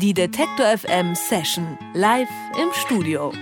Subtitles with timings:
[0.00, 3.32] Die Detektor FM Session live im Studio.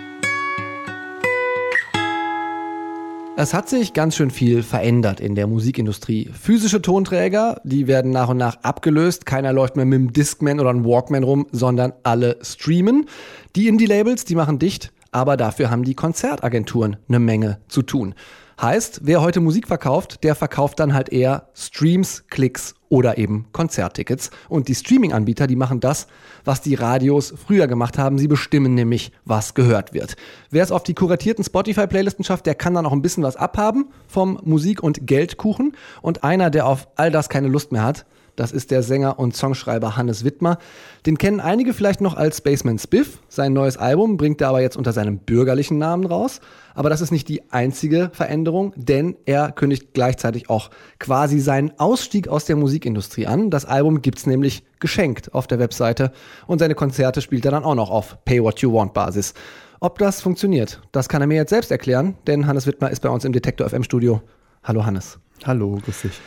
[3.37, 6.29] Es hat sich ganz schön viel verändert in der Musikindustrie.
[6.33, 9.25] Physische Tonträger, die werden nach und nach abgelöst.
[9.25, 13.06] Keiner läuft mehr mit einem Discman oder einem Walkman rum, sondern alle streamen.
[13.54, 18.16] Die Indie-Labels, die machen dicht, aber dafür haben die Konzertagenturen eine Menge zu tun.
[18.61, 24.33] Heißt, wer heute Musik verkauft, der verkauft dann halt eher Streams, Klicks oder eben Konzerttickets.
[24.48, 26.09] Und die Streaming-Anbieter, die machen das,
[26.45, 28.18] was die Radios früher gemacht haben.
[28.18, 30.16] Sie bestimmen nämlich, was gehört wird.
[30.51, 33.91] Wer es auf die kuratierten Spotify-Playlisten schafft, der kann dann auch ein bisschen was abhaben
[34.09, 35.77] vom Musik- und Geldkuchen.
[36.02, 38.06] Und einer, der auf all das keine Lust mehr hat,
[38.38, 40.59] das ist der Sänger und Songschreiber Hannes Wittmer.
[41.06, 43.19] Den kennen einige vielleicht noch als Spaceman Spiff.
[43.29, 46.41] Sein neues Album bringt er aber jetzt unter seinem bürgerlichen Namen raus.
[46.74, 50.70] Aber das ist nicht die einzige Veränderung, denn er kündigt gleichzeitig auch
[51.01, 53.51] quasi seinen Ausstieg aus der Musikindustrie an.
[53.51, 56.12] Das Album gibt's nämlich geschenkt auf der Webseite
[56.46, 59.34] und seine Konzerte spielt er dann auch noch auf Pay What You Want Basis.
[59.80, 63.09] Ob das funktioniert, das kann er mir jetzt selbst erklären, denn Hannes Wittmer ist bei
[63.09, 64.23] uns im Detektor FM Studio.
[64.62, 65.19] Hallo Hannes.
[65.45, 66.21] Hallo, grüß dich.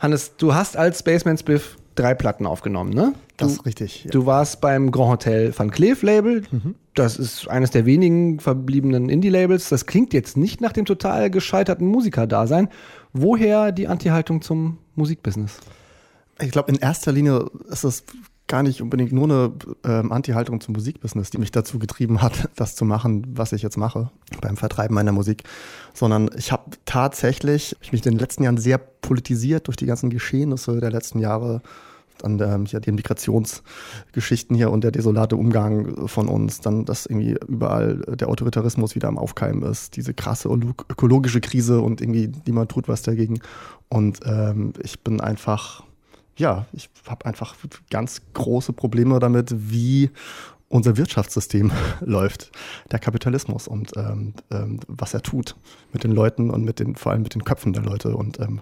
[0.00, 3.12] Hannes, du hast als Spaceman Spiff drei Platten aufgenommen, ne?
[3.36, 4.04] Du, das ist richtig.
[4.04, 4.10] Ja.
[4.10, 6.42] Du warst beim Grand Hotel Van Cleef Label.
[6.50, 6.74] Mhm.
[6.94, 9.68] Das ist eines der wenigen verbliebenen Indie-Labels.
[9.68, 12.68] Das klingt jetzt nicht nach dem total gescheiterten Musiker-Dasein.
[13.12, 15.58] Woher die Anti-Haltung zum Musikbusiness?
[16.40, 18.04] Ich glaube, in erster Linie ist es
[18.50, 19.52] gar nicht unbedingt nur eine
[19.84, 23.78] ähm, Anti-Haltung zum Musikbusiness, die mich dazu getrieben hat, das zu machen, was ich jetzt
[23.78, 24.10] mache
[24.42, 25.44] beim Vertreiben meiner Musik,
[25.94, 30.10] sondern ich habe tatsächlich ich mich in den letzten Jahren sehr politisiert durch die ganzen
[30.10, 31.62] Geschehnisse der letzten Jahre
[32.18, 37.36] dann ähm, hier die Migrationsgeschichten hier und der desolate Umgang von uns, dann, dass irgendwie
[37.48, 42.88] überall der Autoritarismus wieder am Aufkeimen ist, diese krasse ökologische Krise und irgendwie niemand tut
[42.88, 43.40] was dagegen.
[43.88, 45.82] Und ähm, ich bin einfach
[46.36, 47.54] ja, ich habe einfach
[47.90, 50.10] ganz große Probleme damit, wie
[50.68, 52.52] unser Wirtschaftssystem läuft,
[52.90, 55.56] der Kapitalismus und ähm, ähm, was er tut
[55.92, 58.16] mit den Leuten und mit den, vor allem mit den Köpfen der Leute.
[58.16, 58.60] Und ähm,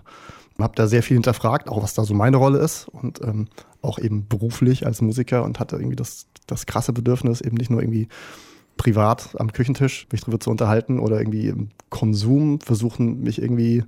[0.61, 3.49] habe da sehr viel hinterfragt, auch was da so meine Rolle ist und ähm,
[3.81, 7.81] auch eben beruflich als Musiker und hatte irgendwie das, das krasse Bedürfnis, eben nicht nur
[7.81, 8.09] irgendwie
[8.77, 13.85] privat am Küchentisch mich drüber zu unterhalten oder irgendwie im Konsum versuchen, mich irgendwie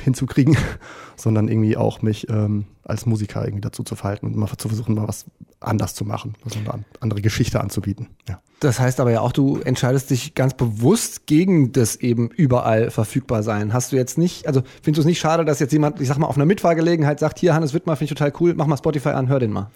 [0.00, 0.56] hinzukriegen,
[1.16, 4.94] sondern irgendwie auch mich ähm, als Musiker irgendwie dazu zu verhalten und mal zu versuchen,
[4.94, 5.26] mal was
[5.60, 8.08] anders zu machen, also eine andere Geschichte anzubieten.
[8.28, 8.40] Ja.
[8.60, 13.42] Das heißt aber ja auch, du entscheidest dich ganz bewusst gegen das eben überall verfügbar
[13.42, 13.72] sein.
[13.72, 16.18] Hast du jetzt nicht, also findest du es nicht schade, dass jetzt jemand, ich sag
[16.18, 19.10] mal, auf einer Mitfahrgelegenheit sagt, hier Hannes Wittmer, finde ich total cool, mach mal Spotify
[19.10, 19.70] an, hör den mal.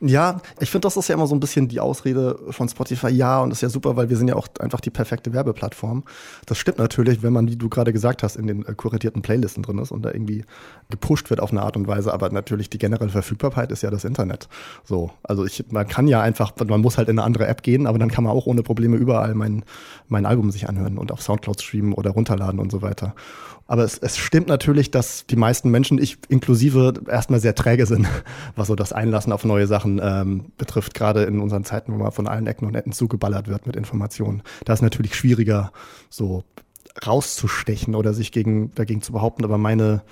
[0.00, 3.08] Ja, ich finde, das ist ja immer so ein bisschen die Ausrede von Spotify.
[3.08, 6.04] Ja, und ist ja super, weil wir sind ja auch einfach die perfekte Werbeplattform.
[6.46, 9.64] Das stimmt natürlich, wenn man, wie du gerade gesagt hast, in den äh, kuratierten Playlisten
[9.64, 10.44] drin ist und da irgendwie
[10.88, 12.12] gepusht wird auf eine Art und Weise.
[12.14, 14.48] Aber natürlich die generelle Verfügbarkeit ist ja das Internet.
[14.84, 17.88] So, also ich, man kann ja einfach, man muss halt in eine andere App gehen,
[17.88, 19.64] aber dann kann man auch ohne Probleme überall mein,
[20.06, 23.16] mein Album sich anhören und auf Soundcloud streamen oder runterladen und so weiter.
[23.68, 28.08] Aber es, es stimmt natürlich, dass die meisten Menschen, ich inklusive, erstmal sehr träge sind,
[28.56, 32.10] was so das Einlassen auf neue Sachen ähm, betrifft, gerade in unseren Zeiten, wo man
[32.10, 34.42] von allen Ecken und Enden zugeballert wird mit Informationen.
[34.64, 35.70] Da ist natürlich schwieriger,
[36.08, 36.44] so
[37.06, 39.44] rauszustechen oder sich gegen, dagegen zu behaupten.
[39.44, 40.02] Aber meine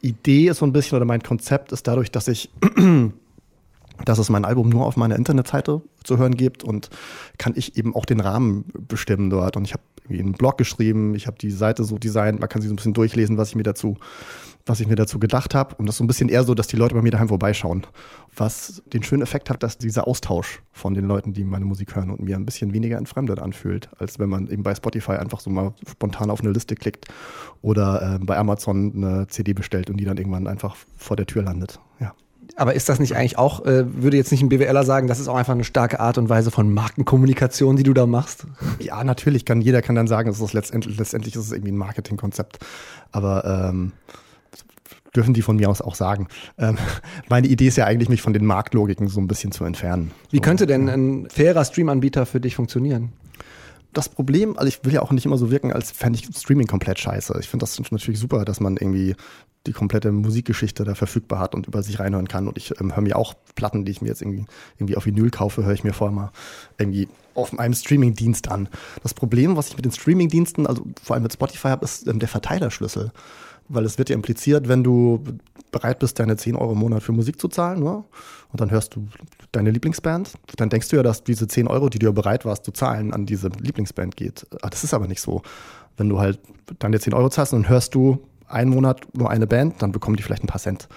[0.00, 2.48] Idee ist so ein bisschen, oder mein Konzept ist dadurch, dass ich
[4.04, 6.90] dass es mein Album nur auf meiner Internetseite zu hören gibt und
[7.38, 9.56] kann ich eben auch den Rahmen bestimmen dort.
[9.56, 12.68] Und ich habe einen Blog geschrieben, ich habe die Seite so designt, man kann sich
[12.68, 13.96] so ein bisschen durchlesen, was ich mir dazu,
[14.66, 15.74] was ich mir dazu gedacht habe.
[15.76, 17.86] Und das ist so ein bisschen eher so, dass die Leute bei mir daheim vorbeischauen.
[18.36, 22.10] Was den schönen Effekt hat, dass dieser Austausch von den Leuten, die meine Musik hören
[22.10, 25.50] und mir ein bisschen weniger entfremdet anfühlt, als wenn man eben bei Spotify einfach so
[25.50, 27.06] mal spontan auf eine Liste klickt
[27.62, 31.42] oder äh, bei Amazon eine CD bestellt und die dann irgendwann einfach vor der Tür
[31.42, 31.80] landet.
[32.00, 32.14] Ja.
[32.58, 35.28] Aber ist das nicht eigentlich auch, äh, würde jetzt nicht ein BWLer sagen, das ist
[35.28, 38.46] auch einfach eine starke Art und Weise von Markenkommunikation, die du da machst?
[38.80, 41.76] Ja, natürlich kann jeder kann dann sagen, es ist letztendlich, letztendlich ist es irgendwie ein
[41.76, 42.58] Marketingkonzept.
[43.12, 43.92] Aber ähm,
[45.14, 46.26] dürfen die von mir aus auch sagen.
[46.58, 46.78] Ähm,
[47.28, 50.10] meine Idee ist ja eigentlich, mich von den Marktlogiken so ein bisschen zu entfernen.
[50.30, 53.12] Wie so, könnte denn ein fairer Streamanbieter für dich funktionieren?
[53.92, 56.66] Das Problem, also ich will ja auch nicht immer so wirken, als fände ich Streaming
[56.66, 57.36] komplett scheiße.
[57.40, 59.16] Ich finde das natürlich super, dass man irgendwie
[59.66, 62.48] die komplette Musikgeschichte da verfügbar hat und über sich reinhören kann.
[62.48, 64.44] Und ich ähm, höre mir auch Platten, die ich mir jetzt irgendwie,
[64.76, 66.32] irgendwie auf Vinyl kaufe, höre ich mir vorher mal
[66.78, 68.68] irgendwie auf einem Streamingdienst an.
[69.02, 72.18] Das Problem, was ich mit den Streamingdiensten, also vor allem mit Spotify habe, ist ähm,
[72.18, 73.12] der Verteilerschlüssel.
[73.68, 75.22] Weil es wird ja impliziert, wenn du
[75.70, 78.04] bereit bist, deine 10 Euro im Monat für Musik zu zahlen, ne?
[78.50, 79.08] Und dann hörst du
[79.52, 82.64] deine Lieblingsband, dann denkst du ja, dass diese 10 Euro, die du ja bereit warst
[82.64, 84.46] zu zahlen, an diese Lieblingsband geht.
[84.62, 85.42] Ah, das ist aber nicht so.
[85.96, 86.38] Wenn du halt
[86.78, 90.22] deine 10 Euro zahlst, dann hörst du einen Monat nur eine Band, dann bekommen die
[90.22, 90.88] vielleicht ein paar Cent.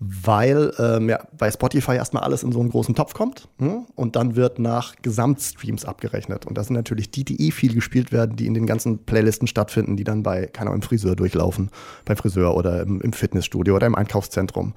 [0.00, 3.86] Weil ähm, ja, bei Spotify erstmal alles in so einen großen Topf kommt hm?
[3.96, 6.46] und dann wird nach Gesamtstreams abgerechnet.
[6.46, 9.48] Und das sind natürlich die, die eh viel gespielt werden, die in den ganzen Playlisten
[9.48, 11.70] stattfinden, die dann bei, keine Ahnung, im Friseur durchlaufen,
[12.04, 14.74] beim Friseur oder im, im Fitnessstudio oder im Einkaufszentrum.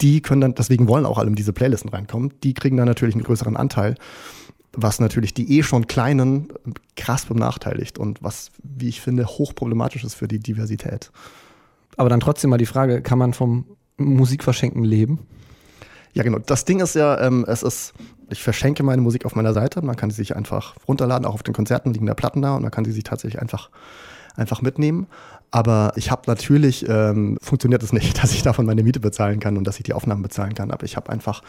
[0.00, 3.14] Die können dann, deswegen wollen auch alle in diese Playlisten reinkommen, die kriegen dann natürlich
[3.14, 3.96] einen größeren Anteil
[4.72, 6.52] was natürlich die eh schon kleinen
[6.96, 11.10] krass benachteiligt und was, wie ich finde, hochproblematisch ist für die Diversität.
[11.96, 13.64] Aber dann trotzdem mal die Frage, kann man vom
[14.04, 15.20] Musikverschenken leben?
[16.12, 16.38] Ja, genau.
[16.38, 17.92] Das Ding ist ja, ähm, es ist,
[18.30, 19.82] ich verschenke meine Musik auf meiner Seite.
[19.82, 22.62] Man kann sie sich einfach runterladen, auch auf den Konzerten liegen da Platten da und
[22.62, 23.70] man kann sie sich tatsächlich einfach,
[24.36, 25.06] einfach mitnehmen.
[25.52, 29.56] Aber ich habe natürlich, ähm, funktioniert es nicht, dass ich davon meine Miete bezahlen kann
[29.56, 30.70] und dass ich die Aufnahmen bezahlen kann.
[30.72, 31.42] Aber ich habe einfach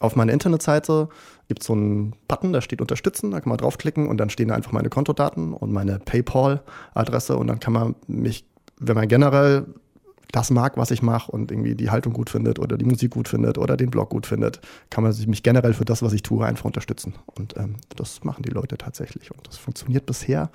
[0.00, 1.08] auf meiner Internetseite
[1.48, 4.48] gibt es so einen Button, da steht Unterstützen, da kann man draufklicken und dann stehen
[4.48, 8.44] da einfach meine Kontodaten und meine PayPal-Adresse und dann kann man mich,
[8.78, 9.66] wenn man generell
[10.32, 13.28] das mag, was ich mache und irgendwie die Haltung gut findet oder die Musik gut
[13.28, 14.60] findet oder den Blog gut findet,
[14.90, 17.14] kann man sich mich generell für das, was ich tue, einfach unterstützen.
[17.34, 19.30] Und ähm, das machen die Leute tatsächlich.
[19.30, 20.50] Und das funktioniert bisher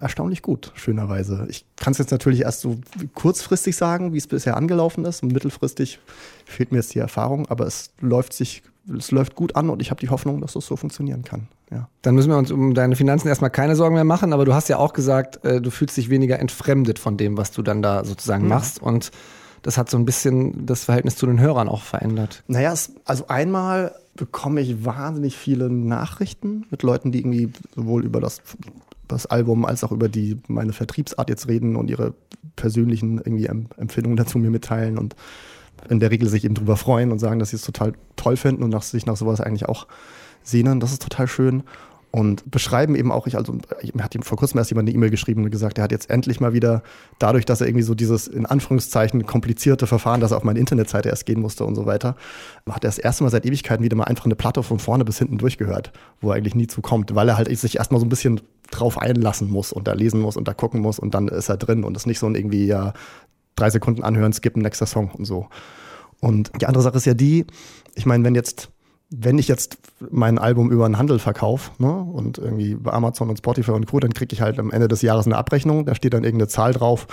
[0.00, 1.46] erstaunlich gut, schönerweise.
[1.50, 2.78] Ich kann es jetzt natürlich erst so
[3.14, 5.22] kurzfristig sagen, wie es bisher angelaufen ist.
[5.22, 6.00] Und mittelfristig
[6.46, 8.62] fehlt mir jetzt die Erfahrung, aber es läuft sich
[8.96, 11.48] es läuft gut an und ich habe die Hoffnung, dass das so funktionieren kann.
[11.70, 11.88] Ja.
[12.02, 14.68] Dann müssen wir uns um deine Finanzen erstmal keine Sorgen mehr machen, aber du hast
[14.68, 18.04] ja auch gesagt, äh, du fühlst dich weniger entfremdet von dem, was du dann da
[18.04, 18.48] sozusagen mhm.
[18.48, 19.10] machst und
[19.62, 22.42] das hat so ein bisschen das Verhältnis zu den Hörern auch verändert.
[22.48, 28.20] Naja, es, also einmal bekomme ich wahnsinnig viele Nachrichten mit Leuten, die irgendwie sowohl über
[28.20, 28.40] das,
[29.06, 32.14] das Album als auch über die, meine Vertriebsart jetzt reden und ihre
[32.56, 35.14] persönlichen irgendwie Empfindungen dazu mir mitteilen und
[35.88, 38.62] in der Regel sich eben drüber freuen und sagen, dass sie es total toll finden
[38.62, 39.86] und nach, sich nach sowas eigentlich auch
[40.42, 40.80] sehnen.
[40.80, 41.62] Das ist total schön.
[42.12, 43.56] Und beschreiben eben auch, ich, also,
[43.94, 46.40] mir hat vor kurzem erst jemand eine E-Mail geschrieben und gesagt, er hat jetzt endlich
[46.40, 46.82] mal wieder,
[47.20, 51.08] dadurch, dass er irgendwie so dieses, in Anführungszeichen, komplizierte Verfahren, dass er auf meine Internetseite
[51.08, 52.16] erst gehen musste und so weiter,
[52.68, 55.18] hat er das erste Mal seit Ewigkeiten wieder mal einfach eine Platte von vorne bis
[55.18, 58.40] hinten durchgehört, wo er eigentlich nie zukommt, weil er halt sich erstmal so ein bisschen
[58.72, 61.58] drauf einlassen muss und da lesen muss und da gucken muss und dann ist er
[61.58, 62.92] drin und ist nicht so ein irgendwie, ja,
[63.60, 65.48] drei Sekunden anhören, skippen, nächster Song und so.
[66.20, 67.46] Und die andere Sache ist ja die,
[67.94, 68.70] ich meine, wenn jetzt,
[69.10, 69.78] wenn ich jetzt
[70.10, 73.98] mein Album über einen Handel verkaufe ne, und irgendwie bei Amazon und Spotify und Co.,
[74.00, 76.72] dann kriege ich halt am Ende des Jahres eine Abrechnung, da steht dann irgendeine Zahl
[76.72, 77.06] drauf,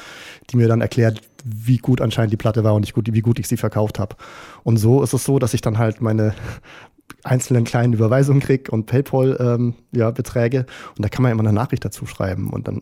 [0.49, 3.47] die mir dann erklärt, wie gut anscheinend die Platte war und gut, wie gut ich
[3.47, 4.15] sie verkauft habe.
[4.63, 6.33] Und so ist es so, dass ich dann halt meine
[7.23, 11.83] einzelnen kleinen Überweisungen kriege und PayPal-Beträge ähm, ja, und da kann man immer eine Nachricht
[11.83, 12.81] dazu schreiben und dann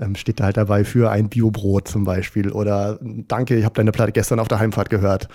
[0.00, 2.50] ähm, steht da halt dabei für ein Biobrot zum Beispiel.
[2.52, 5.28] Oder danke, ich habe deine Platte gestern auf der Heimfahrt gehört.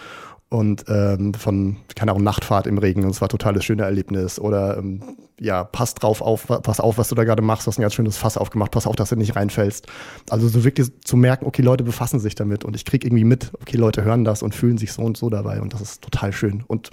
[0.49, 3.03] Und ähm, von, keine Ahnung, Nachtfahrt im Regen.
[3.03, 4.39] Und es war totales schönes Erlebnis.
[4.39, 5.01] Oder ähm,
[5.39, 7.95] ja, pass drauf auf, pass auf, was du da gerade machst, du hast ein ganz
[7.95, 9.87] schönes Fass aufgemacht, pass auf, dass du nicht reinfällst.
[10.29, 12.63] Also so wirklich zu merken, okay, Leute befassen sich damit.
[12.63, 15.29] Und ich kriege irgendwie mit, okay, Leute hören das und fühlen sich so und so
[15.29, 15.59] dabei.
[15.59, 16.63] Und das ist total schön.
[16.67, 16.91] Und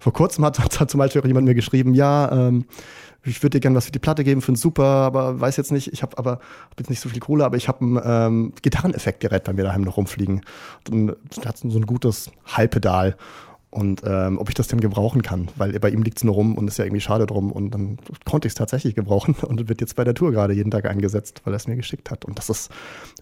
[0.00, 2.66] vor kurzem hat, hat zum Beispiel auch jemand mir geschrieben, ja, ähm,
[3.24, 5.92] ich würde dir gerne was für die Platte geben, finde super, aber weiß jetzt nicht,
[5.92, 6.32] ich habe aber
[6.70, 9.82] hab jetzt nicht so viel Kohle, aber ich habe ein ähm, Gitarreneffektgerät bei mir daheim
[9.82, 10.42] noch rumfliegen.
[10.90, 13.16] Und hat so ein gutes Halbpedal.
[13.70, 16.56] Und ähm, ob ich das denn gebrauchen kann, weil bei ihm liegt es nur rum
[16.56, 17.52] und ist ja irgendwie schade drum.
[17.52, 20.70] Und dann konnte ich es tatsächlich gebrauchen und wird jetzt bei der Tour gerade jeden
[20.70, 22.24] Tag eingesetzt, weil er es mir geschickt hat.
[22.24, 22.70] Und das ist,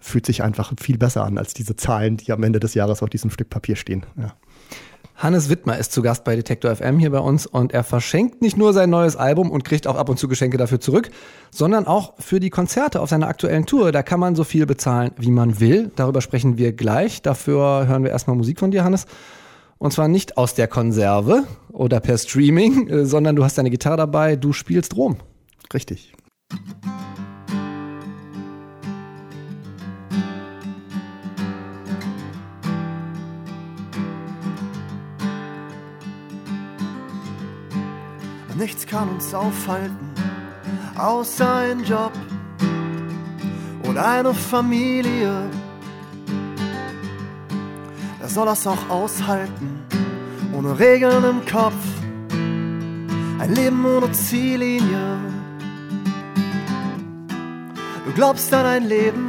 [0.00, 3.10] fühlt sich einfach viel besser an als diese Zahlen, die am Ende des Jahres auf
[3.10, 4.06] diesem Stück Papier stehen.
[4.16, 4.34] Ja.
[5.16, 8.58] Hannes Wittmer ist zu Gast bei Detektor FM hier bei uns und er verschenkt nicht
[8.58, 11.10] nur sein neues Album und kriegt auch ab und zu Geschenke dafür zurück,
[11.50, 13.92] sondern auch für die Konzerte auf seiner aktuellen Tour.
[13.92, 15.90] Da kann man so viel bezahlen, wie man will.
[15.96, 17.22] Darüber sprechen wir gleich.
[17.22, 19.06] Dafür hören wir erstmal Musik von dir, Hannes.
[19.78, 23.96] Und zwar nicht aus der Konserve oder per Streaming, äh, sondern du hast deine Gitarre
[23.96, 25.16] dabei, du spielst Rom.
[25.72, 26.12] Richtig.
[38.58, 40.14] Nichts kann uns aufhalten,
[40.96, 42.12] außer ein Job
[43.82, 45.42] und eine Familie.
[48.18, 49.84] Wer soll das auch aushalten,
[50.54, 51.74] ohne Regeln im Kopf?
[53.38, 55.18] Ein Leben ohne Ziellinie.
[58.06, 59.28] Du glaubst an ein Leben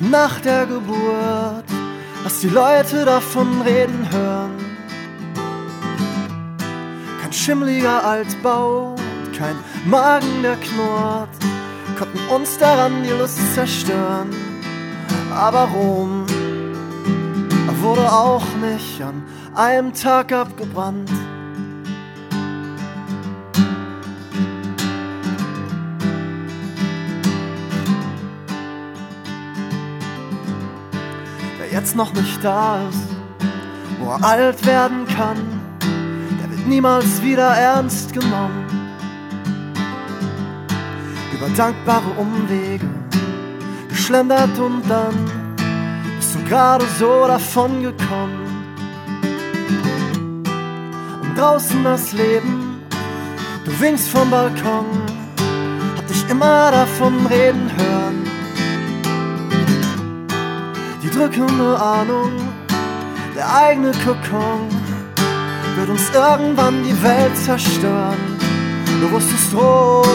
[0.00, 1.64] nach der Geburt,
[2.22, 4.65] dass die Leute davon reden hören
[7.46, 8.96] schimmliger Altbau
[9.38, 9.54] kein
[9.88, 11.28] Magen, der knurrt,
[11.96, 14.30] konnten uns daran die Lust zerstören.
[15.32, 16.26] Aber Rom
[17.80, 19.22] wurde auch nicht an
[19.54, 21.08] einem Tag abgebrannt.
[31.58, 33.06] Wer jetzt noch nicht da ist,
[34.00, 35.55] wo er alt werden kann,
[36.66, 38.66] niemals wieder ernst genommen.
[41.32, 42.86] Über dankbare Umwege
[43.88, 45.14] geschlendert und dann
[46.16, 48.74] bist du gerade so davon gekommen.
[51.22, 52.82] Und draußen das Leben,
[53.64, 54.86] du winkst vom Balkon,
[55.96, 58.30] hab dich immer davon reden hören.
[61.02, 62.32] Die drückende Ahnung,
[63.34, 64.75] der eigene Kokon
[65.76, 68.16] wird uns irgendwann die Welt zerstören.
[69.00, 70.06] Du wusstest Rom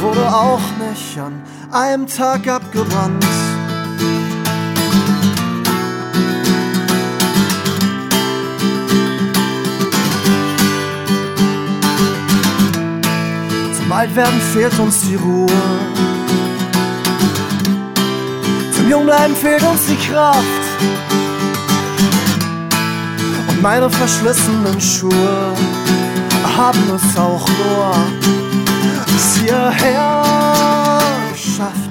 [0.00, 3.24] wurde auch nicht an einem Tag abgebrannt.
[13.76, 15.46] Zum Altwerden fehlt uns die Ruhe.
[18.74, 20.66] Zum Jungbleiben fehlt uns die Kraft.
[23.68, 25.52] Meine verschlissenen Schuhe
[26.56, 27.94] haben es auch nur
[29.06, 30.22] bis hierher
[31.32, 31.90] geschafft.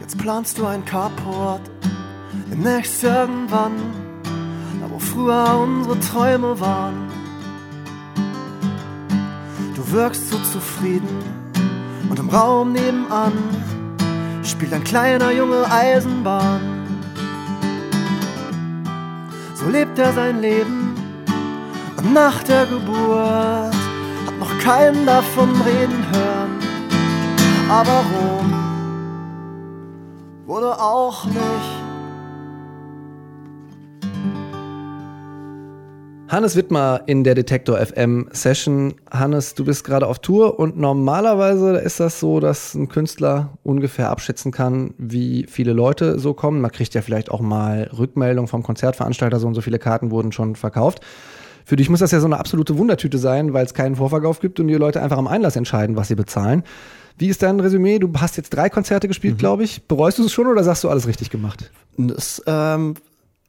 [0.00, 1.70] Jetzt planst du ein Carport,
[2.50, 3.76] demnächst irgendwann,
[4.80, 7.09] da wo früher unsere Träume waren.
[9.92, 11.18] Wirkst so zufrieden
[12.08, 13.32] und im Raum nebenan
[14.44, 16.60] spielt ein kleiner Junge Eisenbahn.
[19.54, 20.94] So lebt er sein Leben
[21.96, 23.74] und nach der Geburt
[24.26, 26.60] hat noch keinen davon reden hören.
[27.68, 28.54] Aber Rom
[30.46, 31.89] wurde auch nicht
[36.30, 38.94] Hannes Wittmer in der Detektor FM Session.
[39.10, 44.10] Hannes, du bist gerade auf Tour und normalerweise ist das so, dass ein Künstler ungefähr
[44.10, 46.60] abschätzen kann, wie viele Leute so kommen.
[46.60, 50.30] Man kriegt ja vielleicht auch mal Rückmeldung vom Konzertveranstalter, so und so viele Karten wurden
[50.30, 51.00] schon verkauft.
[51.64, 54.60] Für dich muss das ja so eine absolute Wundertüte sein, weil es keinen Vorverkauf gibt
[54.60, 56.62] und die Leute einfach am Einlass entscheiden, was sie bezahlen.
[57.18, 57.98] Wie ist dein Resümee?
[57.98, 59.38] Du hast jetzt drei Konzerte gespielt, mhm.
[59.38, 59.82] glaube ich.
[59.88, 61.72] Bereust du es schon oder sagst du alles richtig gemacht?
[61.96, 62.94] Das, ähm,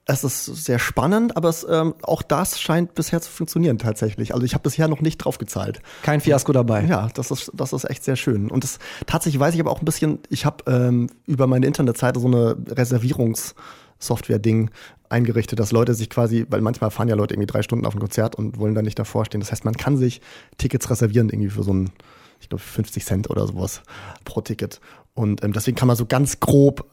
[0.06, 4.34] es ist sehr spannend, aber es, ähm, auch das scheint bisher zu funktionieren tatsächlich.
[4.34, 5.82] Also ich habe bisher noch nicht drauf gezahlt.
[6.02, 6.86] Kein Fiasko dabei.
[6.86, 8.50] Ja, das ist, das ist echt sehr schön.
[8.50, 12.20] Und das, tatsächlich weiß ich aber auch ein bisschen, ich habe ähm, über meine Internetseite
[12.20, 14.72] so eine Reservierungssoftware-Ding
[15.10, 18.00] eingerichtet, dass Leute sich quasi, weil manchmal fahren ja Leute irgendwie drei Stunden auf ein
[18.00, 19.42] Konzert und wollen da nicht davor stehen.
[19.42, 20.22] Das heißt, man kann sich
[20.58, 21.92] Tickets reservieren irgendwie für so ein,
[22.40, 23.84] ich glaube, 50 Cent oder sowas
[24.26, 24.82] pro Ticket.
[25.14, 26.91] Und ähm, deswegen kann man so ganz grob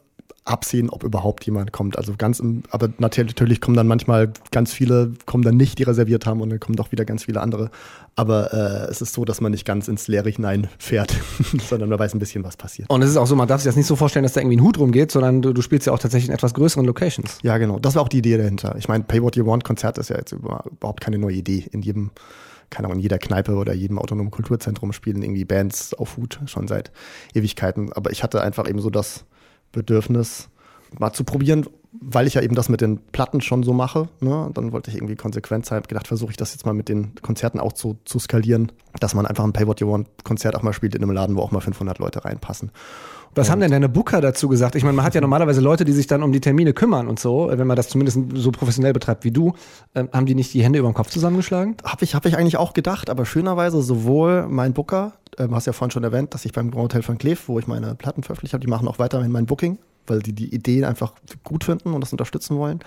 [0.49, 1.99] absehen, ob überhaupt jemand kommt.
[1.99, 6.27] Also ganz im, aber natürlich kommen dann manchmal ganz viele, kommen dann nicht, die reserviert
[6.27, 7.71] haben und dann kommen doch wieder ganz viele andere.
[8.17, 11.15] Aber äh, es ist so, dass man nicht ganz ins Leere hineinfährt,
[11.69, 12.91] sondern man weiß ein bisschen, was passiert.
[12.91, 14.57] Und es ist auch so, man darf sich das nicht so vorstellen, dass da irgendwie
[14.57, 17.39] ein Hut rumgeht, sondern du, du spielst ja auch tatsächlich in etwas größeren Locations.
[17.43, 17.79] Ja, genau.
[17.79, 18.75] Das war auch die Idee dahinter.
[18.79, 21.67] Ich meine, Pay What You Want Konzert ist ja jetzt überhaupt keine neue Idee.
[21.71, 22.11] In jedem
[22.71, 26.69] keine Ahnung, in jeder Kneipe oder jedem autonomen Kulturzentrum spielen irgendwie Bands auf Hut schon
[26.69, 26.91] seit
[27.33, 27.95] Ewigkeiten.
[27.95, 29.25] Aber ich hatte einfach eben so das,
[29.73, 30.49] Bedürfnis,
[30.99, 31.67] mal zu probieren,
[32.01, 34.09] weil ich ja eben das mit den Platten schon so mache.
[34.21, 34.51] Ne?
[34.55, 37.15] Dann wollte ich irgendwie konsequent sein, habe gedacht, versuche ich das jetzt mal mit den
[37.23, 40.63] Konzerten auch zu, zu skalieren, dass man einfach ein Pay What You Want Konzert auch
[40.63, 42.71] mal spielt in einem Laden, wo auch mal 500 Leute reinpassen.
[43.39, 44.75] Was haben denn deine Booker dazu gesagt?
[44.75, 47.21] Ich meine, man hat ja normalerweise Leute, die sich dann um die Termine kümmern und
[47.21, 49.55] so, wenn man das zumindest so professionell betreibt wie du.
[49.95, 51.77] Ähm, haben die nicht die Hände über den Kopf zusammengeschlagen?
[51.85, 55.73] Habe ich, hab ich eigentlich auch gedacht, aber schönerweise sowohl mein Booker, äh, hast ja
[55.73, 58.55] vorhin schon erwähnt, dass ich beim Grand Hotel von Cleve, wo ich meine Platten veröffentlicht
[58.55, 59.79] habe, die machen auch weiterhin mein Booking
[60.11, 61.13] weil die die Ideen einfach
[61.45, 62.81] gut finden und das unterstützen wollen,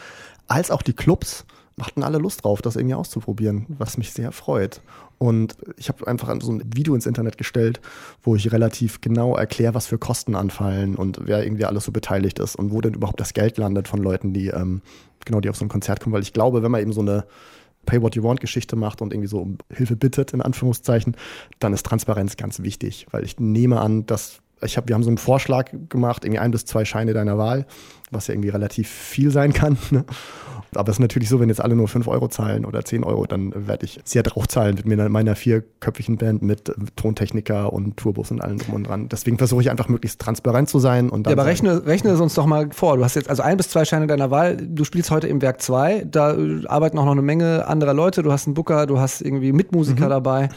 [0.47, 1.45] als auch die Clubs
[1.87, 4.81] hatten alle Lust drauf, das irgendwie auszuprobieren, was mich sehr freut.
[5.17, 7.79] Und ich habe einfach so ein Video ins Internet gestellt,
[8.23, 12.39] wo ich relativ genau erkläre, was für Kosten anfallen und wer irgendwie alles so beteiligt
[12.39, 14.81] ist und wo denn überhaupt das Geld landet von Leuten, die ähm,
[15.23, 16.13] genau die auf so ein Konzert kommen.
[16.13, 17.25] Weil ich glaube, wenn man eben so eine
[17.85, 21.15] Pay What You Want Geschichte macht und irgendwie so um Hilfe bittet, in Anführungszeichen,
[21.59, 25.09] dann ist Transparenz ganz wichtig, weil ich nehme an, dass ich hab, wir haben so
[25.09, 27.65] einen Vorschlag gemacht, irgendwie ein bis zwei Scheine deiner Wahl,
[28.11, 29.77] was ja irgendwie relativ viel sein kann.
[29.91, 30.05] Ne?
[30.73, 33.25] Aber es ist natürlich so, wenn jetzt alle nur fünf Euro zahlen oder zehn Euro,
[33.25, 38.41] dann werde ich sehr drauf zahlen mit meiner vierköpfigen Band mit Tontechniker und Tourbus und
[38.41, 39.09] allem drum und dran.
[39.09, 41.09] Deswegen versuche ich einfach möglichst transparent zu sein.
[41.09, 42.95] Und ja, aber rechne, rechne es uns doch mal vor.
[42.95, 44.55] Du hast jetzt also ein bis zwei Scheine deiner Wahl.
[44.55, 46.05] Du spielst heute im Werk zwei.
[46.09, 46.37] Da
[46.67, 48.23] arbeiten auch noch eine Menge anderer Leute.
[48.23, 50.09] Du hast einen Booker, du hast irgendwie Mitmusiker mhm.
[50.09, 50.49] dabei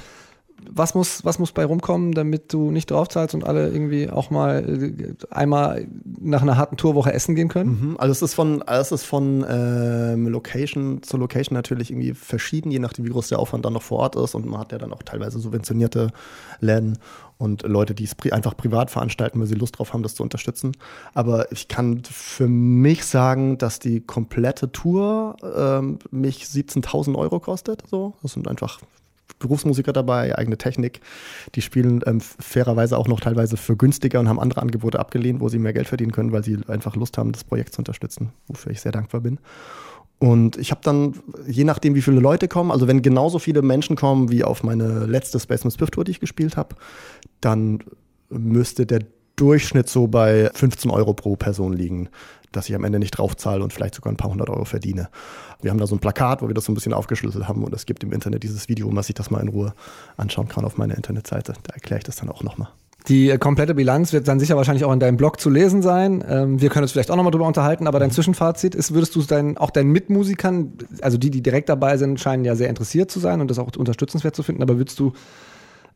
[0.70, 4.64] was muss, was muss bei rumkommen, damit du nicht draufzahlst und alle irgendwie auch mal
[4.68, 5.86] äh, einmal
[6.20, 7.80] nach einer harten Tourwoche essen gehen können?
[7.80, 7.96] Mhm.
[7.98, 12.78] Also es ist von, es ist von ähm, Location zu Location natürlich irgendwie verschieden, je
[12.78, 14.34] nachdem, wie groß der Aufwand dann noch vor Ort ist.
[14.34, 16.10] Und man hat ja dann auch teilweise subventionierte
[16.60, 16.98] Läden
[17.38, 20.22] und Leute, die es pri einfach privat veranstalten, weil sie Lust drauf haben, das zu
[20.22, 20.72] unterstützen.
[21.14, 27.82] Aber ich kann für mich sagen, dass die komplette Tour ähm, mich 17.000 Euro kostet.
[27.88, 28.80] So, das sind einfach
[29.38, 31.00] Berufsmusiker dabei, eigene Technik.
[31.54, 35.48] Die spielen ähm, fairerweise auch noch teilweise für günstiger und haben andere Angebote abgelehnt, wo
[35.48, 38.72] sie mehr Geld verdienen können, weil sie einfach Lust haben, das Projekt zu unterstützen, wofür
[38.72, 39.38] ich sehr dankbar bin.
[40.18, 41.14] Und ich habe dann,
[41.46, 45.06] je nachdem, wie viele Leute kommen, also wenn genauso viele Menschen kommen wie auf meine
[45.06, 46.76] letzte Spaceman Spiff Tour, die ich gespielt habe,
[47.40, 47.80] dann
[48.30, 49.00] müsste der
[49.36, 52.08] Durchschnitt so bei 15 Euro pro Person liegen,
[52.52, 55.08] dass ich am Ende nicht draufzahle und vielleicht sogar ein paar hundert Euro verdiene.
[55.60, 57.74] Wir haben da so ein Plakat, wo wir das so ein bisschen aufgeschlüsselt haben und
[57.74, 59.74] es gibt im Internet dieses Video, wo man sich das mal in Ruhe
[60.16, 61.54] anschauen kann auf meiner Internetseite.
[61.64, 62.68] Da erkläre ich das dann auch nochmal.
[63.08, 66.24] Die äh, komplette Bilanz wird dann sicher wahrscheinlich auch in deinem Blog zu lesen sein.
[66.26, 69.22] Ähm, wir können uns vielleicht auch nochmal drüber unterhalten, aber dein Zwischenfazit ist, würdest du
[69.22, 70.72] dein, auch deinen Mitmusikern,
[71.02, 73.76] also die, die direkt dabei sind, scheinen ja sehr interessiert zu sein und das auch
[73.76, 75.12] unterstützenswert zu finden, aber würdest du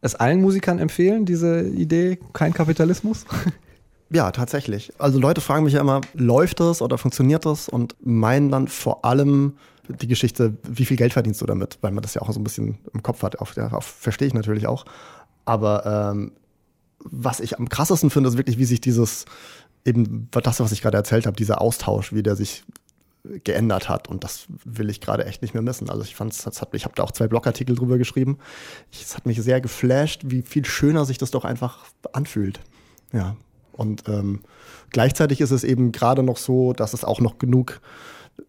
[0.00, 3.25] es allen Musikern empfehlen, diese Idee, kein Kapitalismus?
[4.11, 4.93] Ja, tatsächlich.
[4.99, 7.69] Also Leute fragen mich ja immer, läuft das oder funktioniert das?
[7.69, 11.78] Und meinen dann vor allem die Geschichte, wie viel Geld verdienst du damit?
[11.83, 13.38] Weil man das ja auch so ein bisschen im Kopf hat.
[13.38, 14.87] Auf, auf verstehe ich natürlich auch.
[15.45, 16.33] Aber ähm,
[17.05, 19.26] was ich am krassesten finde, ist wirklich, wie sich dieses,
[19.85, 22.64] eben das, was ich gerade erzählt habe, dieser Austausch, wie der sich
[23.45, 24.09] geändert hat.
[24.09, 25.91] Und das will ich gerade echt nicht mehr missen.
[25.91, 28.39] Also ich fand es, ich habe da auch zwei Blogartikel drüber geschrieben.
[28.93, 32.61] Es hat mich sehr geflasht, wie viel schöner sich das doch einfach anfühlt.
[33.13, 33.37] Ja.
[33.73, 34.41] Und ähm,
[34.91, 37.81] gleichzeitig ist es eben gerade noch so, dass es auch noch genug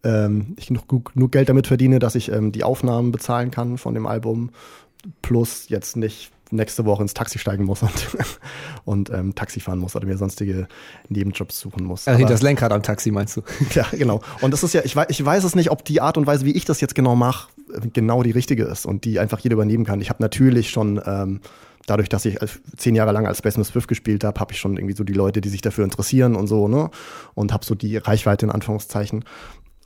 [0.04, 3.94] ähm, ich genug, genug Geld damit verdiene, dass ich ähm, die Aufnahmen bezahlen kann von
[3.94, 4.50] dem Album,
[5.22, 8.08] plus jetzt nicht nächste Woche ins Taxi steigen muss und,
[8.84, 10.68] und ähm, Taxi fahren muss oder mir sonstige
[11.08, 12.06] Nebenjobs suchen muss.
[12.06, 13.42] Also hinter das Lenkrad am Taxi meinst du?
[13.74, 14.20] Ja, genau.
[14.40, 16.44] Und das ist ja, ich weiß, ich weiß es nicht, ob die Art und Weise,
[16.44, 17.48] wie ich das jetzt genau mache,
[17.92, 20.00] genau die richtige ist und die einfach jeder übernehmen kann.
[20.00, 21.40] Ich habe natürlich schon ähm,
[21.86, 22.38] dadurch, dass ich
[22.76, 25.40] zehn Jahre lang als Spaceman Swift gespielt habe, habe ich schon irgendwie so die Leute,
[25.40, 26.90] die sich dafür interessieren und so, ne?
[27.34, 29.24] Und habe so die Reichweite in Anführungszeichen.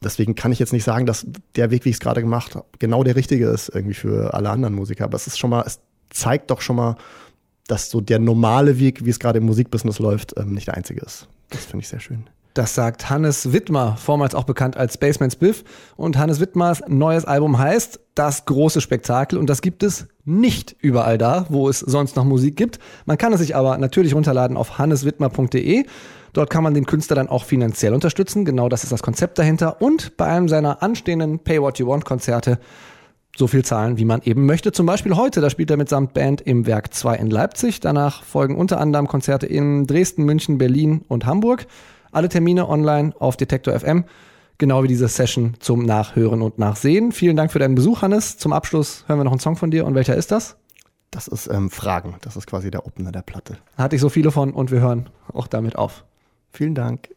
[0.03, 2.67] Deswegen kann ich jetzt nicht sagen, dass der Weg, wie ich es gerade gemacht habe,
[2.79, 5.05] genau der richtige ist irgendwie für alle anderen Musiker.
[5.05, 5.81] Aber es ist schon mal, es
[6.15, 6.97] zeigt doch schon mal,
[7.67, 11.01] dass so der normale Weg, wie es gerade im Musikbusiness läuft, ähm, nicht der einzige
[11.01, 11.29] ist.
[11.51, 12.29] Das finde ich sehr schön.
[12.55, 15.65] Das sagt Hannes Wittmer, vormals auch bekannt als Spaceman's Biff.
[15.97, 19.41] Und Hannes Wittmers neues Album heißt Das große Spektakel.
[19.41, 22.79] Und das gibt es nicht überall da, wo es sonst noch Musik gibt.
[23.07, 25.85] Man kann es sich aber natürlich runterladen auf hanneswittmer.de.
[26.33, 28.45] Dort kann man den Künstler dann auch finanziell unterstützen.
[28.45, 29.83] Genau das ist das Konzept dahinter.
[29.83, 32.61] Und bei einem seiner anstehenden Pay What You Want Konzerte
[33.37, 34.73] so viel zahlen, wie man eben möchte.
[34.73, 37.81] Zum Beispiel heute, da spielt er mitsamt Band im Werk 2 in Leipzig.
[37.81, 41.67] Danach folgen unter anderem Konzerte in Dresden, München, Berlin und Hamburg.
[42.13, 44.05] Alle Termine online auf Detektor FM,
[44.59, 47.11] genau wie diese Session zum Nachhören und Nachsehen.
[47.13, 48.39] Vielen Dank für deinen Besuch, Hannes.
[48.39, 49.85] Zum Abschluss hören wir noch einen Song von dir.
[49.85, 50.57] Und welcher ist das?
[51.11, 52.17] Das ist ähm, Fragen.
[52.23, 53.59] Das ist quasi der Opener der Platte.
[53.77, 56.05] Hatte ich so viele von und wir hören auch damit auf.
[56.53, 57.09] Vielen Dank.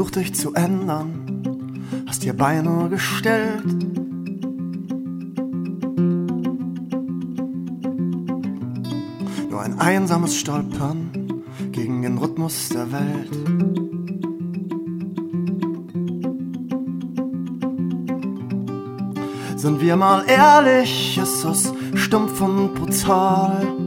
[0.00, 3.66] Versucht dich zu ändern, hast dir Beine gestellt.
[9.50, 13.30] Nur ein einsames Stolpern gegen den Rhythmus der Welt.
[19.56, 23.79] Sind wir mal ehrlich, ist es stumpf und brutal.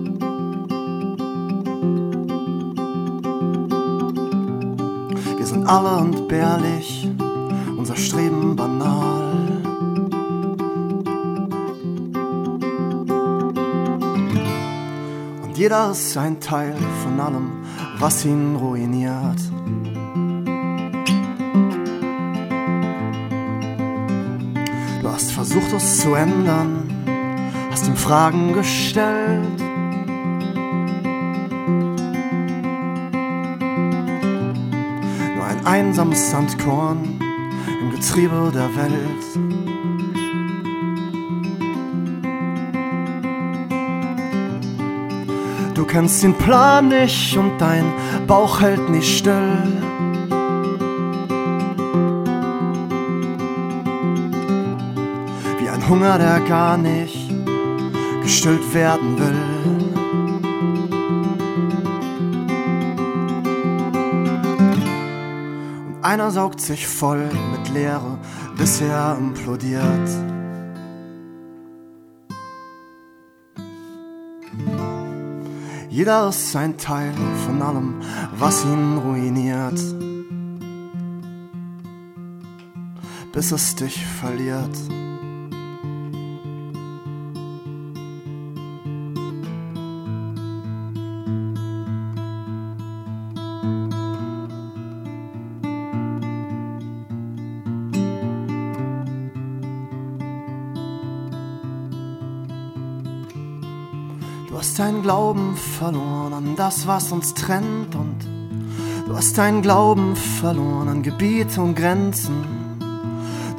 [5.66, 7.10] Alle entbehrlich,
[7.78, 9.32] unser Streben banal.
[15.44, 17.52] Und jeder ist ein Teil von allem,
[18.00, 19.40] was ihn ruiniert.
[25.02, 26.90] Du hast versucht, es zu ändern,
[27.72, 29.63] hast ihm Fragen gestellt
[35.66, 37.20] einsames Sandkorn
[37.82, 39.24] im Getriebe der Welt.
[45.74, 47.86] Du kennst den Plan nicht und dein
[48.28, 49.58] Bauch hält nicht still.
[55.84, 57.30] Ein Hunger, der gar nicht
[58.22, 59.83] gestillt werden will.
[66.14, 68.20] Einer saugt sich voll mit Leere,
[68.56, 70.10] bis er implodiert.
[75.90, 77.14] Jeder ist ein Teil
[77.48, 77.96] von allem,
[78.38, 79.80] was ihn ruiniert.
[83.32, 85.03] Bis es dich verliert.
[104.64, 108.16] Hast deinen Glauben verloren an das, was uns trennt und
[109.06, 112.46] du hast deinen Glauben verloren an Gebiete und Grenzen.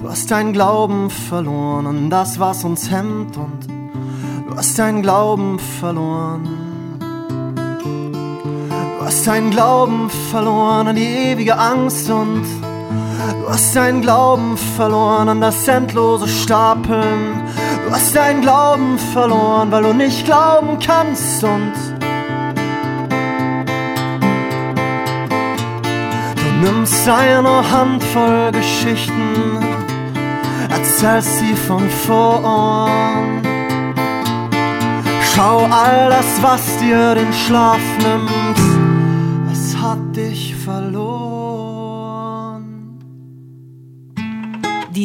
[0.01, 3.69] Du hast deinen Glauben verloren an das, was uns hemmt und
[4.49, 6.49] du hast deinen Glauben verloren.
[8.99, 12.45] Du hast deinen Glauben verloren an die ewige Angst und
[13.43, 17.43] du hast deinen Glauben verloren an das endlose Stapeln.
[17.95, 21.73] Hast deinen Glauben verloren, weil du nicht glauben kannst und
[26.35, 29.63] du nimmst eine Handvoll Geschichten,
[30.71, 33.43] erzählst sie von vorn.
[35.33, 40.54] Schau all das, was dir den Schlaf nimmt, es hat dich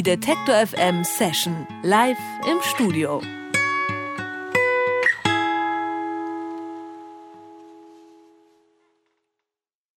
[0.10, 2.18] Detektor FM Session live
[2.50, 3.22] im Studio.